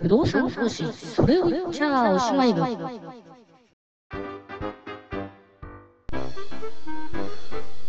[0.00, 2.62] 不動産投資、それを言っちゃおしまい部。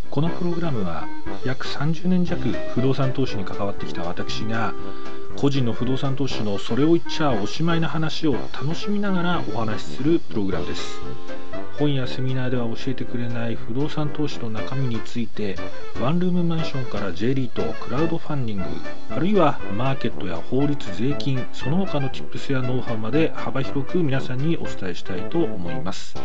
[0.09, 1.07] このプログラムは
[1.45, 2.41] 約30年弱
[2.73, 4.73] 不動産投資に関わってきた私が
[5.37, 10.99] 個人の不動産投資のそれを言っちゃおしまいな話を楽しみながらお話しするプログラムです
[11.79, 15.55] 本やセミナーでは教えてくれない不動産投資の中身について
[16.01, 18.63] ワンルームマンションから J リートクラウドファンディング
[19.09, 26.15] あるいはマーケットや法律税金その他の Tips やノウハウまで幅広く皆さんにお伝えしたいと思います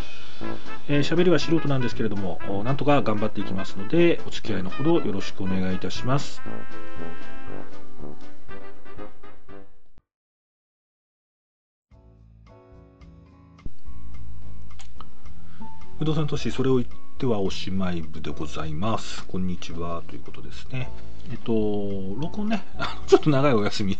[0.88, 6.42] えー、喋りは素人なんですけれども、なんとか頑張っていきますので、お付き合いのほどよろしくお願いいたします。
[16.04, 16.86] 不動産投資、それを言っ
[17.16, 19.24] てはおしまい部でございます。
[19.24, 20.90] こんにちは、ということですね。
[21.30, 21.50] えっと、
[22.20, 22.62] 録音ね、
[23.06, 23.96] ちょっと長いお休み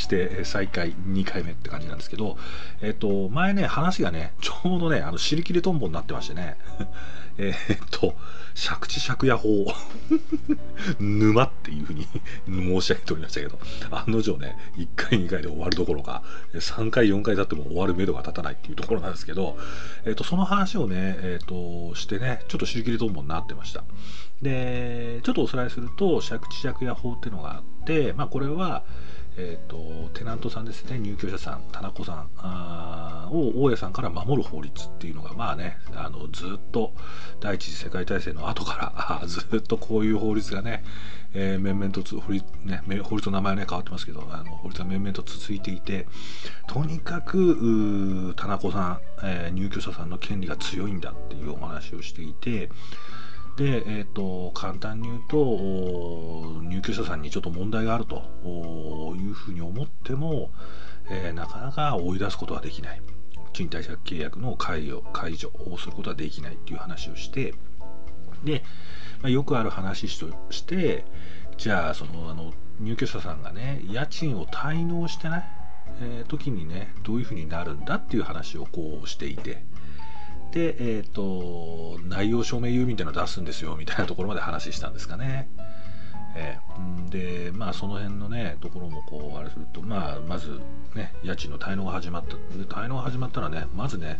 [0.00, 2.36] して再開2回目って感じなんですけど、
[2.80, 6.56] えっと、前ね、話がね、ちょうどね、あの、尻切れトンボになってましてね、
[7.38, 7.54] えっ
[7.90, 8.14] と、
[8.54, 9.66] 借地借家法、
[10.98, 12.06] 沼っていうふうに
[12.48, 13.58] 申し上げておりましたけど、
[13.90, 16.22] 案の定ね、1回2回で終わるどころか、
[16.54, 19.56] 3回4回経っても終わる目処が立たないっていうところなんですけど、
[20.04, 23.84] えっと、その話をね、えっと、してね、ちょっと尻切れトンボになってました。
[24.42, 28.84] で、ちょっとおさらいすると、借地借家法っていうのがあって、まあ、これは、
[29.42, 30.98] えーと、テナントさんですね。
[30.98, 32.28] 入居者さん田中さん。
[33.30, 36.92] を大家さんから守る法律っていうのがまあねあのずっと
[37.40, 40.84] 第一次世界大戦の後から ずっとこういう法律がね、
[41.32, 46.06] えー、面々と法律,、ね、法律の名前はね変わってますけどあの法律が面々と続いていて
[46.66, 52.68] とにかく田中さん、えー、入居者さんの権利が強いんだっていうお話をしていて
[53.60, 55.36] で、えーと、簡単に言うと
[56.62, 58.22] 入居者さんにちょっと問題があると
[59.18, 60.50] いうふうに思っても、
[61.10, 63.02] えー、なかなか追い出すことはできない。
[63.52, 67.52] 賃貸借契約の解除をすることはできないっていう話をして
[68.44, 68.62] で、
[69.20, 71.04] まあ、よくある話として
[71.58, 75.44] じゃあそのあの入居者さんがね家賃を滞納してない、
[76.00, 79.64] えー、時にねどういうふうになるんだっていう話をこうしていて
[80.52, 85.48] で、えっ、ー、と、内容証明郵便っていうのを出すんですよ、みたいなところまで話したんですかね。
[86.36, 90.60] えー、で、まあ、その辺のね、ところもこう、あれすると、まあ、まず、
[90.94, 92.36] ね、家賃の滞納が始まった。
[92.56, 94.18] で、滞納が始まったらね、まずね、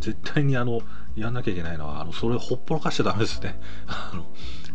[0.00, 0.80] 絶対にあの、
[1.14, 3.58] やんなきゃいけないのは、あの、それをほっぽらかしちゃダメですね。
[3.86, 4.26] あの、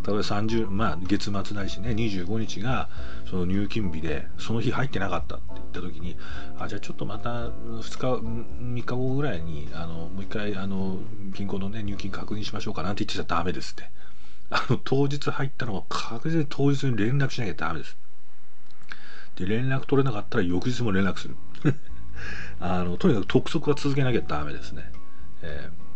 [0.07, 2.87] 例えば30、まあ、月末ないしね、25日が、
[3.29, 6.15] その入金日で、その日入ってなかったって言った時に、
[6.57, 10.99] あ、じゃあちょっとまた2日、3日後ぐらいに、あの、もう一回、あの、
[11.35, 13.91] 銀行のね、入金確認しましょうかなんて言ってちゃダメですって。
[14.49, 17.97] あの、当日入ったのは確実に当日に連絡しなきゃダメです。
[19.35, 21.35] で、連絡取れなかったら翌日も連絡する。
[22.61, 24.89] あの、とにかく督促は続けなきゃダメですね。
[25.41, 25.86] えー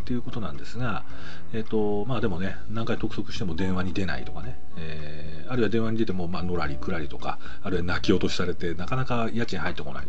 [0.00, 1.04] ということなんですが、
[1.52, 10.06] えっ、と、まあでもね、何回督促しても電話に出ないとかね、えー、あるいは電話に出ても、まあ、のらりくらりとか、あるいは泣き落としされて、なかなか家賃入ってこない。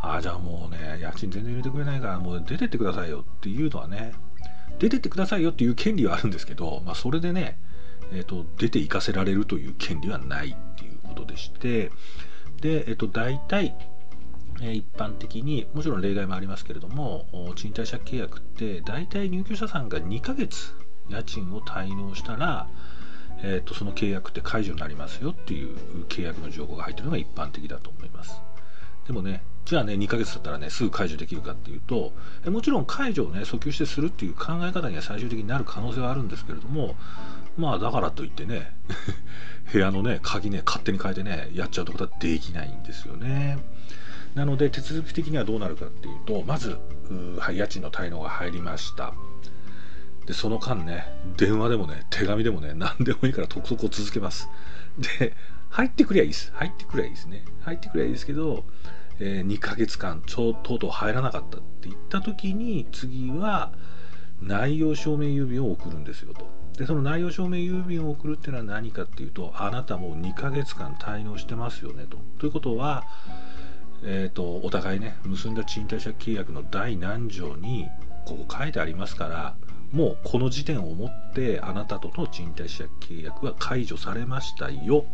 [0.00, 4.12] ああ、じゃあもうね、家賃全然入れてくれないから、もう出てってくださいよっていうのはね、
[4.78, 7.58] 出てってくださいよっていう権利はあるんですけど、まあ、それでね、
[8.12, 11.90] えーと、出て行かせられるという権利はないっていうことでして、
[12.60, 13.74] で、えっ、と、大体、
[14.60, 20.74] 一般的にもちろん例外もありますけれども賃貸借契約って大体入居者さんが2ヶ月
[21.08, 22.68] 家賃を滞納したら、
[23.42, 25.76] えー、とその契約って解除になりますよっていう
[26.08, 28.40] 契約の情報が入ってるのが一般的だと思います。
[29.06, 32.12] でもねじゃあね2ヶ月だったらねすぐ解除できるかっていうと
[32.50, 36.94] もちろん解除をね訴求してするっていう考え方には最終的になる可能性はあるんですけれども
[37.56, 38.74] まあだからといってね
[39.72, 43.58] 部屋のね鍵ね勝手に変えてねやっちゃうってことはできないんですよね。
[44.38, 46.78] なので手続き的にはどうなるかっていうとまず、
[47.52, 49.12] 家賃の滞納が入りました。
[50.26, 51.06] でその間ね
[51.36, 54.48] 電話でもね手紙でもね何でもいいから督促を続けます。
[55.18, 55.34] で
[55.70, 56.52] 入ってくりゃいいです。
[56.54, 57.44] 入ってくりゃいいですね。
[57.62, 58.62] 入ってくりゃいいですけど、
[59.18, 63.72] えー、2ヶ月間ちょとうとう入らなかったって言った時に次は
[64.40, 66.48] 内容証明郵便を送るんですよと。
[66.78, 72.18] でその内容証明郵便を送るっていうのは何かっていうとあなたもう2ヶ月間滞納してますよねと。
[72.38, 73.04] ということは
[74.04, 77.88] えーと、お互いね結んだ賃貸借契約の第何条に
[78.26, 79.56] ここ書いてありますから
[79.92, 85.04] もうこの時点をもってあなたとの賃貸借契約は解除されましたよ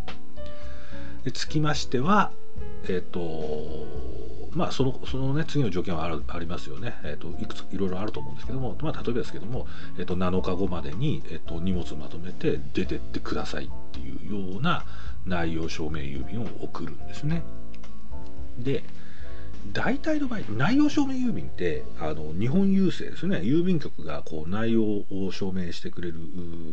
[1.24, 2.32] でつきましては
[2.84, 3.86] えっ、ー、と
[4.50, 9.66] まあそのそのね次の条件はあるありますよね、えーと、いくついろいろあると思うんですけども、まあ、例えばですけども、
[9.98, 14.84] えーと、7日後までに、えーと荷物をまとめて出てってくださいっていうような
[15.26, 17.42] 内容証明郵便を送るんですね。
[18.58, 18.84] で
[19.72, 23.38] 大体の場合内容証明郵便ってあの日本郵政ですね。
[23.38, 26.18] 郵便局がこう内容を証明してくれる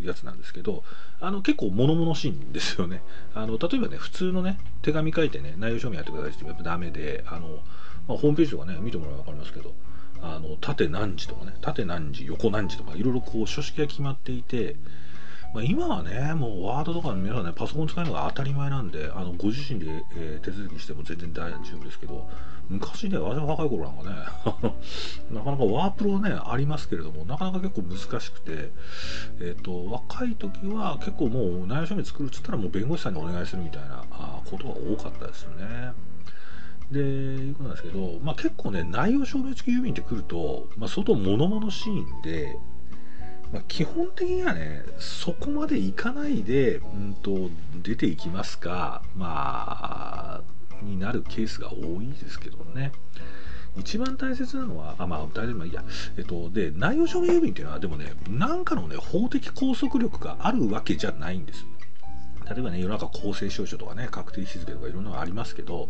[0.04, 0.84] やつなんですけど
[1.22, 3.02] あの結構物々しいんですよね。
[3.34, 7.60] あの例えばね普通のね手紙書いてね内容証明やってくださいって言えばダメであの、
[8.08, 9.74] まあ、ホームページとかね見てもらえば分かりますけど
[10.22, 14.76] あの縦何時とかね縦何時横何時とかいろいろこう書式が決まっていて
[15.54, 22.30] まあ、今はね、もうワードとか皆さんね、パソコン使うのが当たり前なんで、あのご自身で、えー、手続きしても全然大丈夫ですけど、
[22.70, 24.72] 昔ね、私が若い頃なんかね、
[25.30, 28.72] なかなかワープロね、ありますけれども、なかなか結構難しくて、
[29.42, 35.92] えっ、ー、と、若い時は結構もう内容証明作るっつったらもう弁護士さんにお願いするみたいなあことが多かったですよね。
[36.92, 42.58] で、いうことなんですけど、まあ結構ね、内容証明付き郵便って来ると、まあ相当物々しいんで、
[43.52, 47.50] まあ、基本的にはね、そこまでいかないで、うんと、
[47.84, 50.42] 出ていきますか、まあ、
[50.82, 52.92] になるケースが多いですけどね。
[53.78, 55.84] 一番大切なのは、あ、まあ、大丈夫、まあいいや。
[56.18, 61.66] えっと、で、内容証明郵便っていうのは、でもね、なんかのね、法的拘束力があるわけじゃないんです。
[62.50, 65.90] 例えばね、世の中公正証書とかね、確定日付とかいろんなのありますけど、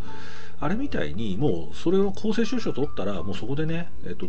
[0.60, 4.28] あれみたいに、もうそれを公正証書取ったら、もうそこでね、えっと、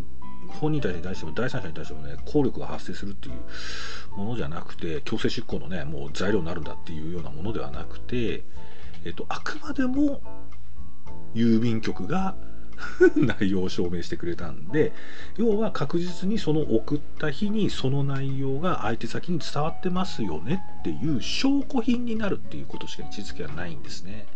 [0.49, 8.44] 本人に対しても第三者に対してもね、効力が発生するっていうものじゃなくて、強制執行のね、もう材料になるんだっていうようなものではなくて、
[9.05, 10.21] えっと、あくまでも
[11.35, 12.35] 郵便局が
[13.17, 14.93] 内容を証明してくれたんで
[15.37, 24.27] 要は確実にその送った日にその内容が相手先に伝わってますよねっていう証拠品になるっていうことしか位置づけはないんですね。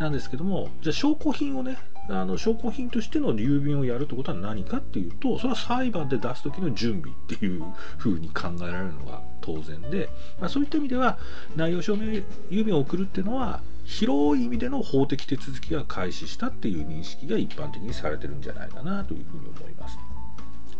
[0.00, 1.78] なんですけどもじゃあ証拠品をね
[2.08, 7.64] あの証拠品としての郵便をやるってことは何かっていうとそれは裁判で出す時の準備っていう
[7.96, 10.08] ふうに考えられるのが当然で、
[10.40, 11.18] まあ、そういった意味では
[11.56, 19.98] 内容証明郵便を送るっていうのは広い意味での法的手続きが開始したっていう認識が一般的にされてるんじゃないかなというふうに思います。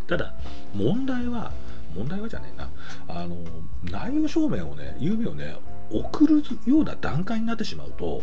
[0.06, 0.34] ただ
[0.74, 1.52] 問題は
[1.94, 2.69] 問題はじゃねえな
[3.08, 3.36] あの
[3.84, 5.56] 内容証明をね郵便をね
[5.90, 8.22] 送るような段階になってしまうと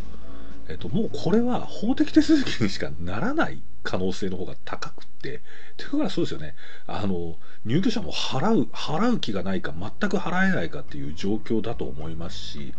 [0.70, 5.42] えっと、もうこれは法的手続きにしかならない可能性の方が高くって、
[5.78, 6.56] というからそうですよね、
[6.86, 12.74] あの、入居者も払う、払う気がないか、全く払えないかっていう状況だと思いますし、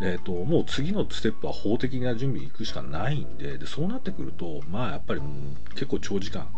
[0.00, 5.20] えっと、もう次のステップは法的な準備に行くしかないんで、でそうなってくると、まあやっぱり、
[5.70, 6.48] 結構長時間、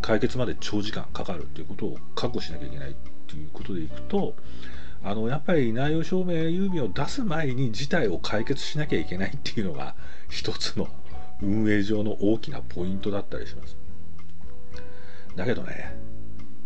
[0.00, 2.94] 解決まで長時間かかるっていうことを覚悟しなきゃいけないっ
[3.26, 4.34] ていうことでいくと、
[5.08, 9.94] あのやっぱり内容証明郵便を出す前に事態を解決しなきゃいけないっていうのが
[10.28, 10.86] 一つの
[11.40, 13.78] 運営上の大きなポイントだったりします。
[15.34, 15.96] だけどね、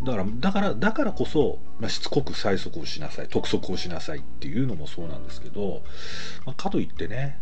[0.02, 5.82] だからだからだからこそ、まあ、しつこく催促をしなさい督促をしなさいっていうのもそうなんですけど、
[6.44, 7.38] まあ、かといってね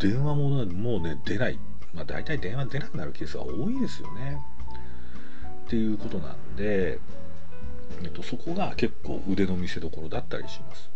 [0.00, 1.60] 電話ももうね出ない、
[1.94, 4.40] まあ、大体電話出なくなるケースが多いですよね
[5.66, 6.98] っていうことなんで
[8.02, 10.90] えっと、そこが結構腕の見せ所だったりします。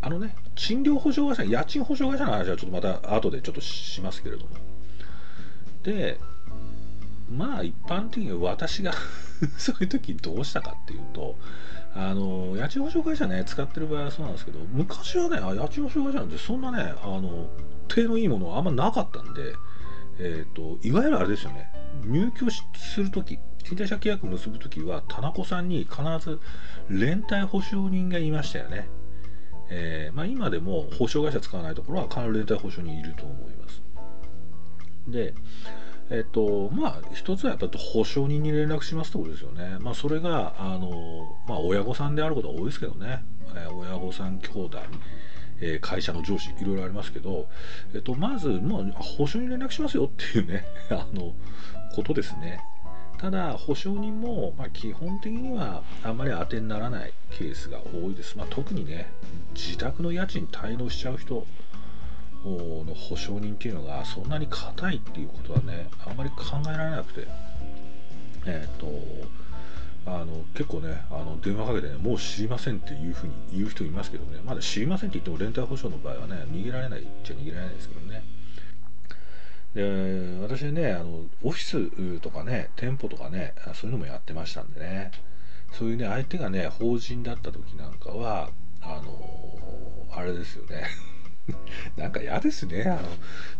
[0.00, 4.48] あのね、賃料保証会社、家賃保証会社の話はちょっとまた後でちょっとしますけれども。
[5.82, 6.18] で、
[7.30, 8.92] まあ一般的に私が
[9.56, 11.36] そういう時どうしたかっていうと、
[11.94, 17.48] あの、家賃保証会社ね、使ってる場合はそうなんですけど、昔はね、家賃保証会社なんてそんなね、あの、
[17.88, 19.54] 手のいいものはあんまなかったんで、
[20.18, 21.70] えっ、ー、と、いわゆるあれですよね、
[22.04, 26.38] 入居する時賃貸借契約結ぶ時は田中さんに必ず
[26.88, 28.88] 連帯保証人がいましたよね、
[29.70, 33.82] えー、まあ、今でも保証会社使わないところは必ず連帯保証人いると思います。
[35.08, 35.34] で
[36.10, 39.78] えっとまあ一つはやっぱ保証人に連絡しますってことですよね。
[39.80, 44.78] まあそれがあのまあ親御さんであることは多いですけどね、えー、親御さん兄弟
[45.60, 47.48] え、会社の上司いろいろありますけど、
[47.94, 51.34] えっと、まず、まあ、保証に連絡しますよっていうね あの
[51.94, 52.60] ことですね。
[53.18, 59.10] ただ保証人も、ま、基本的にはあんまり当てにならないケースが多いです、まあ、特にね
[59.54, 61.46] 自宅の家賃滞納しちゃう人
[62.44, 67.26] の保証人っていうのがそんなに硬いっていうことはねあんまり考えられなくて。
[68.46, 68.86] えっ、と
[70.06, 74.40] あの結構ねあの電話かけてねもう知りませんっていうふうに言う人いますけどね。
[74.44, 78.22] まだ知りませんって言っても連帯保証の場合はね逃げられないっちゃ逃げられないですけどね。
[79.74, 85.10] で私ねあのオフィスとかね店舗とかねそういうのもやってましたんでね。
[85.72, 88.50] そういうね相手がね法人だった時なんかは
[88.80, 90.86] あのあれですよね。
[91.96, 92.84] なんか嫌ですね。
[92.84, 93.00] あの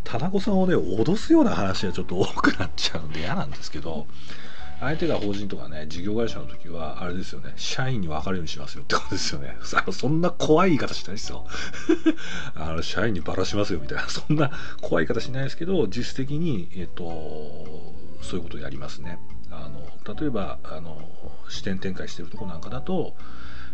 [0.04, 4.06] 田中さんをね脅すような話がちょっと多くなっちゃうんで嫌なんですけど。
[4.81, 9.57] 相手が法人とかね事業会社の時はあれですよね社員に分かるようにしますよってことですよね。
[9.93, 11.47] そんな怖い言い方しないですよ。
[12.54, 14.04] あの社員にばらしますよみたいな。
[14.09, 14.50] そんな
[14.81, 17.02] 怖い言い方しないですけど実質的にえっと
[18.23, 19.19] そういうことをやりますね。
[19.50, 20.99] あの例えばあの
[21.49, 23.14] 支店展開してるとこなんかだと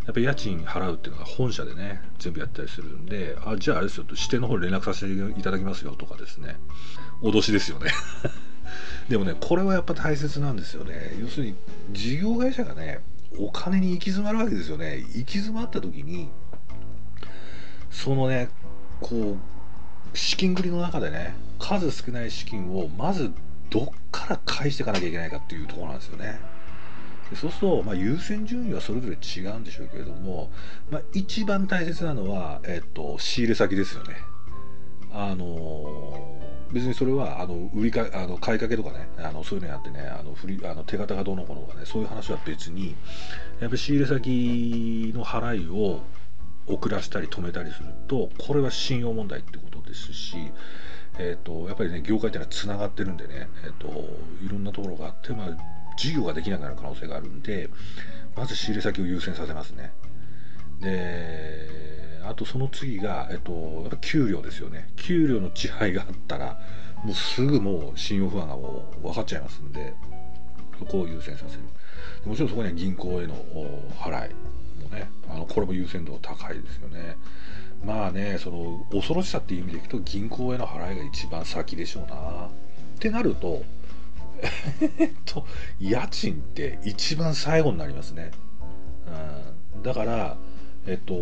[0.05, 6.59] やっぱり家賃払うっていうのが本社でね全部やったりするんであじゃああれですよ支店の方に連絡させていただきますよとかですね。
[7.21, 7.91] 脅しですよね。
[9.11, 11.17] でもねこれはやっぱ大切なんですよね。
[11.19, 11.55] 要するに
[11.91, 13.01] 事業会社がね
[13.37, 14.99] お金に行き詰まるわけですよね。
[14.99, 16.29] 行き詰まった時に
[17.89, 18.47] そのね
[19.01, 19.35] こ
[20.13, 23.33] う資金繰りの中でね数少ない資金をまず
[23.69, 26.39] どっから返していかなきゃいけないかっていうところなんですよね。
[27.35, 30.49] そうすると、まあ、優先順位はそれぞれ違うんでしょうけれども、
[30.89, 34.15] まあ、一番大切なのは、えっと、仕入れ先ですよね。
[35.13, 36.39] あの
[36.71, 42.95] 別にそれはあの売りかあの買いかけとかねあのそういうのやってねあの振りあの手形がどうのこうのとかねそういう話は別に
[43.59, 46.01] やっぱり仕入れ先の払いを
[46.67, 50.37] 遅らせたり止めたりするとこれは信用問題ってことですし、
[51.17, 53.87] えーと、やっぱりね業界っていうのはつながってるんでね、えーと
[54.45, 55.57] いろんなところがあって、まあ、
[55.97, 57.69] 事業ができなくなる可能性があるんで
[58.35, 59.91] まず仕入れ先を優先させますね。
[60.79, 61.67] で
[62.23, 63.51] あとその次が、えっと、
[63.81, 64.89] やっぱ給料ですよね。
[64.95, 66.59] 給料の遅配があったら
[67.03, 69.93] もうすぐもう信用不安がもう分かっちゃいますんで
[70.79, 71.61] そこを優先させる。
[72.25, 73.35] もちろんそこには銀行への
[73.99, 74.33] 払い
[74.83, 77.17] もねあのこれも優先度高いですよね。
[77.83, 82.47] まあねその恐ろしさっていう意味でいくと銀行への払いが一番先でしょうな。
[82.47, 82.49] っ
[82.99, 83.63] てなると
[84.99, 85.45] えっと
[85.79, 88.31] 家賃って一番最後になりますね、
[89.75, 90.37] うん、だから
[90.85, 91.15] えっと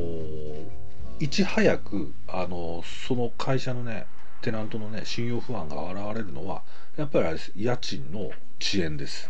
[1.20, 4.06] いち早くあのその会社のね
[4.42, 6.64] テナントのね信用不安が現れるのは
[6.96, 7.52] やっぱりあれです。
[7.56, 9.30] 家賃の遅延です、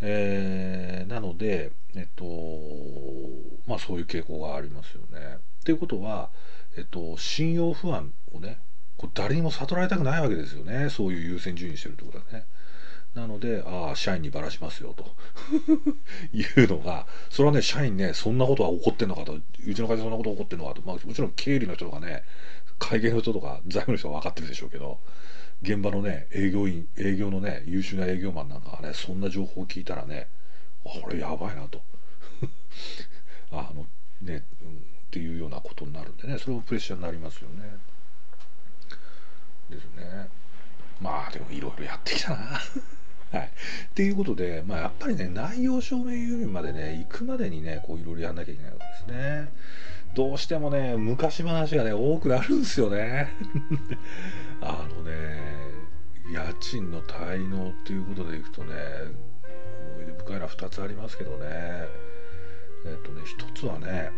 [0.00, 2.24] えー、なのでえっと
[3.66, 5.36] まあそういう傾向がありますよね。
[5.60, 6.30] っていうことは
[6.78, 8.58] えっと信用不安をね
[8.96, 10.88] こう誰にも悟られたくないわけですよね。
[10.88, 12.46] そういう優先順位にしてるってことはね。
[13.16, 15.16] なので、ああ、社員にばらしますよと
[16.36, 22.24] いうのが、それはね、社員ね、そんなことは起こってんのかと、うちの会社そんなこと起こってんのかと、まあ、もちろん経理の人とかね、
[22.78, 25.00] 会計の人とか財務の人は分かってるでしょうけど、
[25.62, 30.28] 現場のね、営業員、営業のね、優秀な営業マンなんかがね、そんな情報を聞いたらね、
[30.84, 31.80] あこれやばいなと。
[33.50, 33.86] あの、
[34.20, 34.80] ね、うん、っ
[35.10, 37.78] ていうようなことになるんでね、それもプレッシャーになりますよね。
[39.70, 40.28] ですね。
[41.00, 42.60] まあ、でもいろいろやってきたな。
[43.32, 43.42] はい。
[43.42, 43.48] っ
[43.94, 49.48] ていうことで、まあ、やっぱりね、内容証明郵便までね、行くまでにね、こういろいろやんなきゃいけないわけですね。
[50.14, 53.28] どうしてもね、昔話がね、多くなるんですよね。
[54.62, 55.12] あのね、
[56.32, 58.72] 家賃の滞納っていうことでいくとね、
[59.94, 61.46] 思い出深いのは2つありますけどね。
[62.86, 64.10] えっとね、1つはね、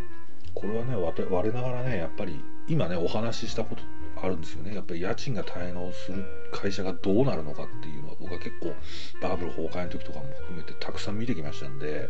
[0.55, 3.83] これはね、我ながらね、やっぱり今ね、お話ししたこと
[4.22, 4.75] あるんですよね。
[4.75, 8.75] やっぱり家賃が滞納する会社がどうなるのかっていうのは僕は結構
[9.20, 12.08] バブル崩壊の時とかも含めてたくさん見てきましたんで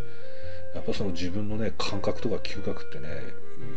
[0.74, 3.14] やっぱその自分のね感覚とか嗅覚ってねや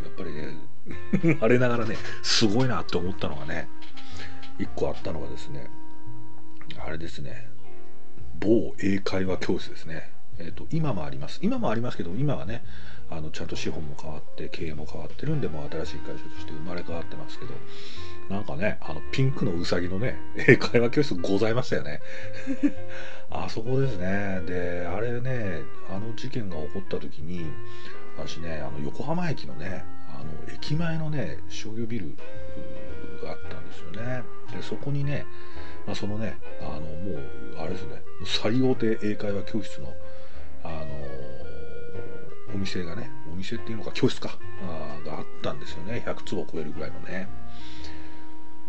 [0.09, 3.67] っぱりね あれながらねすごいなって思ったのがね
[4.59, 5.69] 一個あったのがですね
[6.85, 7.49] あれですね
[8.39, 10.11] 某英会話教室ですね。
[10.39, 11.39] えーと、今もあります。
[11.43, 12.63] 今もありますけど今はね
[13.11, 17.53] あのちゃんと資本も変わって経営も変わってるんでもう新しい会社として生まれ変わってますけど
[18.29, 22.01] なんかねあのピンクのうさぎのね英会話教室ございましたよね。
[23.29, 24.41] あそこですね。
[24.45, 27.45] であれねあの事件が起こった時に
[28.17, 32.15] 私ねあの横浜駅のねあの駅前のね商業ビル
[33.23, 34.23] があったんですよね。
[34.51, 35.25] でそこにね、
[35.85, 39.93] まあ、そのねあのもうあれですね最大手英会話教室の
[40.63, 40.85] あの
[42.53, 46.03] お店がねお店っていうのか教室かあがあったんですよね。
[46.05, 47.27] 100坪超えるぐらいのね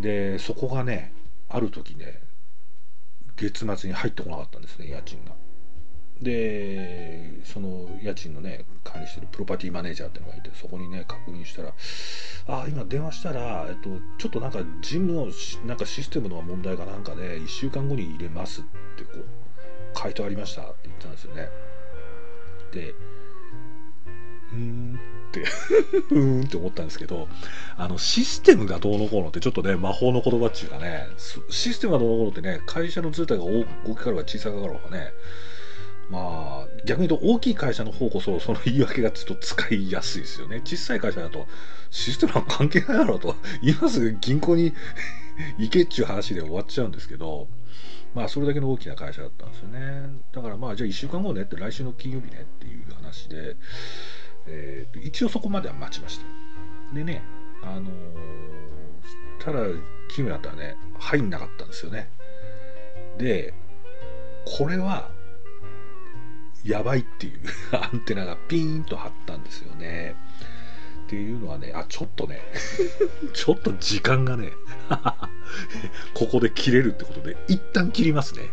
[0.00, 1.12] でそこがね
[1.48, 2.20] ある時ね
[3.36, 5.32] 月末に入ってこなかったんですね家賃が。
[6.20, 11.74] でその家賃のね管理してるプロパティマネージャーってのがいてそこにね確認したら
[12.46, 15.26] 「あ今電話したら、えっと、ちょっとなんか事務の
[15.66, 18.64] なんかシステムの問題かなんかで1週間後に入れます」っ
[18.96, 19.24] てこう
[19.94, 21.48] 回答ありましたって言ったんですよね。
[22.72, 22.94] で
[24.52, 25.00] うん
[25.40, 25.46] う。
[26.14, 26.44] ーん。
[26.44, 27.28] って思ったんですけど
[27.76, 31.06] あのシステムがどうのこうのってちょっとね魔法の言葉っていうかね
[31.48, 35.12] システムがどうのこうのってね会社の図体が大きかろうが小さかろうがね
[36.10, 40.60] まあ逆に言うと大きい会社の方こそその言い訳がちょっと使いやすいですよね。
[40.64, 41.46] 小さい会社だと
[41.90, 43.34] システムは関係ないだろうと。
[43.62, 44.74] 今すぐ銀行に
[45.58, 47.48] 行けっちゅう話で終わっちゃうんですけど
[48.14, 50.10] まあそれだけの大きな会社だったんですよね。
[50.32, 53.56] だからまあじゃあ1週間後ねって来週の金曜日ねっていう話で、
[54.46, 56.24] えー、一応そこまでは待ちました。
[56.94, 57.22] でね
[57.62, 57.90] あのー、
[59.38, 59.60] ただ
[60.08, 62.10] 奇妙だったらね入んなかったんですよね。
[63.18, 63.54] で
[64.44, 65.10] これは
[66.64, 67.40] やばいっていう
[67.72, 70.14] アンテナがピーンと張ったんですよね。
[71.06, 72.40] っていうのはねあちょっとね
[73.34, 74.52] ちょっと時間がね
[76.14, 78.48] ここで切れるってことで一旦切りますね。